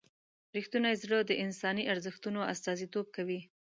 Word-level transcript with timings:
رښتونی 0.57 0.93
زړه 1.03 1.19
د 1.23 1.31
انساني 1.43 1.83
ارزښتونو 1.93 2.39
استازیتوب 2.53 3.05
کوي. 3.15 3.39